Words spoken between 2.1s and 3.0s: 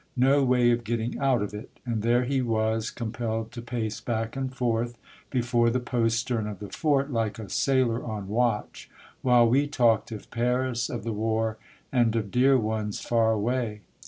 he was,